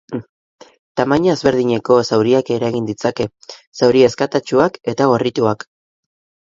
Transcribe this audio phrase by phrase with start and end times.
[1.01, 3.31] Tamaina ezberdineko zauriak eragin ditzake,
[3.79, 5.71] zauri ezkatatsuak eta gorrituak.